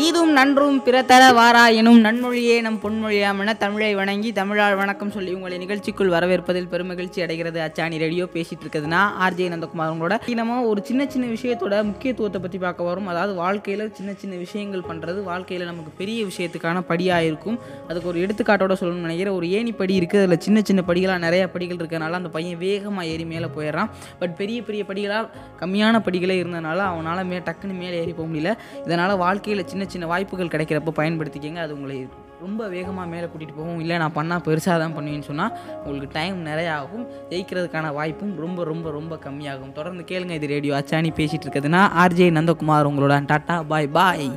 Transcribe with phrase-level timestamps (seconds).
[0.00, 5.56] தீதும் நன்றும் பிறத்தர வாரா எனும் நன்மொழியே நம் பொன்மொழியாம் என தமிழை வணங்கி தமிழால் வணக்கம் சொல்லி உங்களை
[5.62, 7.58] நிகழ்ச்சிக்குள் வரவேற்பதில் பெருமகிழ்ச்சி அடைகிறது.
[7.64, 10.16] அச்சாணி ரேடியோ பேசிட்டு இருக்குதுன்னா ஆர்ஜே நந்தகுமார் உங்களோட.
[10.40, 15.22] நம்ம ஒரு சின்ன சின்ன விஷயத்தோட முக்கியத்துவத்தை பற்றி பார்க்க வரும் அதாவது வாழ்க்கையில் சின்ன சின்ன விஷயங்கள் பண்ணுறது
[15.30, 17.58] வாழ்க்கையில் நமக்கு பெரிய விஷயத்துக்கான படியாக இருக்கும்.
[17.88, 19.36] அதுக்கு ஒரு எடுத்துக்காட்டோட சொல்லணும்னு நினைக்கிறேன்.
[19.40, 20.24] ஒரு ஏணி படி இருக்குது.
[20.28, 23.92] அதில் சின்ன சின்ன படிகளாக நிறைய படிகள் இருக்கிறனால அந்த பையன் வேகமாக ஏறி மேலே போயிடுறான்.
[24.22, 28.56] பட் பெரிய பெரிய படிகளாக கம்மியான படிகளே இருந்ததுனால அவனால் மே டக்குன்னு மேலே ஏறி போக முடியல.
[28.88, 31.60] இதனால் வாழ்க்கையில் சின்ன சின்ன வாய்ப்புகள் கிடைக்கிறப்ப பயன்படுத்திக்கங்க.
[31.64, 31.96] அது உங்களை
[32.44, 33.80] ரொம்ப வேகமாக மேலே கூட்டிகிட்டு போகும்.
[33.84, 38.90] இல்லை நான் பண்ணால் பெருசாக தான் பண்ணுவேன்னு சொன்னால் உங்களுக்கு டைம் நிறைய ஆகும் ஜெயிக்கிறதுக்கான வாய்ப்பும் ரொம்ப ரொம்ப
[38.98, 39.76] ரொம்ப கம்மியாகும்.
[39.80, 40.74] தொடர்ந்து கேளுங்க இது ரேடியோ.
[40.80, 44.30] அச்சானி பேசிகிட்டு இருக்கிறதுனா ஆர்ஜே நந்தகுமார் உங்களோட டாட்டா பாய் பாய்.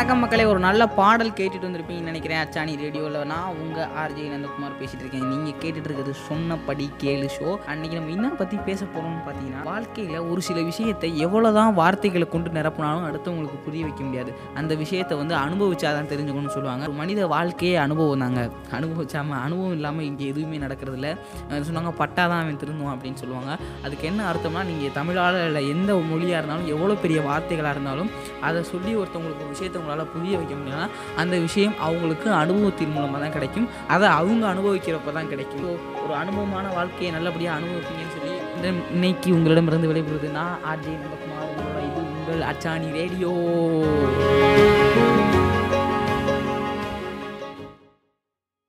[0.00, 2.38] வணக்கம் மக்களே ஒரு நல்ல பாடல் கேட்டுட்டு வந்திருப்பீங்கன்னு நினைக்கிறேன்.
[2.42, 5.26] அச்சாணி ரேடியோவில் நான் உங்கள் ஆர்ஜி நந்தகுமார் பேசிட்டு இருக்கேன்.
[5.32, 7.48] நீங்கள் கேட்டுட்டு இருக்கிறது சொன்னபடி கேளு ஷோ.
[7.70, 12.54] அன்னைக்கு நம்ம என்ன பற்றி பேச போகிறோம்னு பார்த்தீங்கன்னா வாழ்க்கையில் ஒரு சில விஷயத்தை எவ்வளோ தான் வார்த்தைகளை கொண்டு
[12.58, 14.32] நிரப்பினாலும் அடுத்தவங்களுக்கு புரிய வைக்க முடியாது.
[14.62, 16.86] அந்த விஷயத்தை வந்து அனுபவிச்சாதான் தெரிஞ்சுக்கணும்னு சொல்லுவாங்க.
[16.90, 18.46] ஒரு மனித வாழ்க்கையே அனுபவம் தாங்க.
[18.78, 21.12] அனுபவிச்சாமல் அனுபவம் இல்லாமல் இங்கே எதுவுமே நடக்கிறது இல்லை
[21.68, 21.94] சொன்னாங்க?
[22.00, 23.50] பட்டா தான் அவன் திருந்துவான் அப்படின்னு சொல்லுவாங்க.
[23.84, 28.10] அதுக்கு என்ன அர்த்தம்னா நீங்கள் தமிழால் இல்லை எந்த மொழியாக இருந்தாலும் எவ்வளோ பெரிய வார்த்தைகளாக இருந்தாலும்
[28.48, 30.86] அதை சொல்லி ஒருத்தவங்களுக்கு ஒரு விஷயத்தை அவங்களால புரிய வைக்க முடியும்னா
[31.20, 33.68] அந்த விஷயம் அவங்களுக்கு அனுபவத்தின் மூலமாக தான் கிடைக்கும்.
[33.94, 35.64] அதை அவங்க அனுபவிக்கிறப்ப தான் கிடைக்கும்.
[36.04, 42.02] ஒரு அனுபவமான வாழ்க்கையை நல்லபடியாக அனுபவிப்பீங்கன்னு சொல்லி இந்த இன்னைக்கு உங்களிடமிருந்து விளைபடுது நான் ஆர்ஜே நந்தகுமார் உங்களோட இது
[42.10, 43.32] உங்கள் அச்சாணி ரேடியோ.